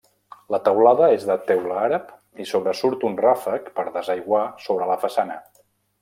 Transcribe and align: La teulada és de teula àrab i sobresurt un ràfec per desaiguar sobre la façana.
La 0.53 0.59
teulada 0.67 1.09
és 1.17 1.25
de 1.31 1.35
teula 1.51 1.75
àrab 1.81 2.09
i 2.45 2.47
sobresurt 2.53 3.05
un 3.09 3.19
ràfec 3.27 3.69
per 3.79 3.85
desaiguar 4.01 4.41
sobre 4.69 4.89
la 4.95 5.01
façana. 5.09 5.37